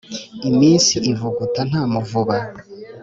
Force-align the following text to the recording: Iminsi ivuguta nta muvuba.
Iminsi 0.49 0.95
ivuguta 1.11 1.59
nta 1.69 1.81
muvuba. 1.93 2.35